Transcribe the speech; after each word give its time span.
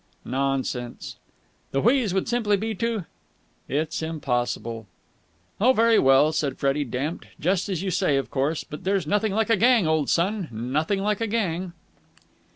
"Nonsense!" 0.25 1.17
"The 1.69 1.79
wheeze 1.79 2.11
would 2.11 2.27
simply 2.27 2.57
be 2.57 2.73
to...." 2.73 3.05
"It's 3.69 4.01
impossible." 4.01 4.87
"Oh, 5.59 5.73
very 5.73 5.99
well," 5.99 6.31
said 6.31 6.57
Freddie, 6.57 6.83
damped. 6.85 7.27
"Just 7.39 7.69
as 7.69 7.83
you 7.83 7.91
say, 7.91 8.17
of 8.17 8.31
course. 8.31 8.63
But 8.63 8.83
there's 8.83 9.05
nothing 9.05 9.31
like 9.31 9.51
a 9.51 9.55
gang, 9.57 9.85
old 9.87 10.09
son, 10.09 10.47
nothing 10.51 11.01
like 11.03 11.21
a 11.21 11.27
gang!" 11.27 11.73